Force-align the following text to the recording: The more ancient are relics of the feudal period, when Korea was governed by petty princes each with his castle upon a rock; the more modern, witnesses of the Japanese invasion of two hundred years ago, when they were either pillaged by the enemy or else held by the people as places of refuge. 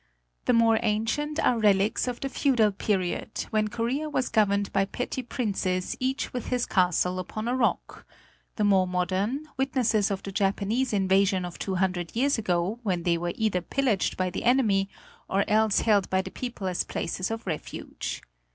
The 0.45 0.53
more 0.53 0.79
ancient 0.81 1.39
are 1.41 1.59
relics 1.59 2.07
of 2.07 2.21
the 2.21 2.27
feudal 2.29 2.71
period, 2.71 3.45
when 3.51 3.67
Korea 3.67 4.09
was 4.09 4.29
governed 4.29 4.73
by 4.73 4.85
petty 4.85 5.21
princes 5.21 5.95
each 5.99 6.33
with 6.33 6.47
his 6.47 6.65
castle 6.65 7.19
upon 7.19 7.47
a 7.47 7.55
rock; 7.55 8.03
the 8.55 8.63
more 8.63 8.87
modern, 8.87 9.47
witnesses 9.57 10.09
of 10.09 10.23
the 10.23 10.31
Japanese 10.31 10.91
invasion 10.91 11.45
of 11.45 11.59
two 11.59 11.75
hundred 11.75 12.15
years 12.15 12.39
ago, 12.39 12.79
when 12.81 13.03
they 13.03 13.15
were 13.19 13.33
either 13.35 13.61
pillaged 13.61 14.17
by 14.17 14.31
the 14.31 14.43
enemy 14.43 14.89
or 15.29 15.45
else 15.47 15.81
held 15.81 16.09
by 16.09 16.23
the 16.23 16.31
people 16.31 16.65
as 16.65 16.83
places 16.83 17.29
of 17.29 17.45
refuge. 17.45 18.23